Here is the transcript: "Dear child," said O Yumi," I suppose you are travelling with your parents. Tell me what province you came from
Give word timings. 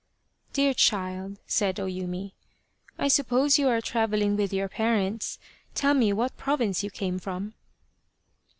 "Dear 0.53 0.73
child," 0.73 1.37
said 1.45 1.79
O 1.79 1.85
Yumi," 1.85 2.31
I 2.97 3.07
suppose 3.07 3.59
you 3.59 3.67
are 3.69 3.79
travelling 3.81 4.35
with 4.35 4.51
your 4.51 4.67
parents. 4.67 5.37
Tell 5.75 5.93
me 5.93 6.11
what 6.11 6.35
province 6.37 6.81
you 6.83 6.89
came 6.89 7.19
from 7.19 7.53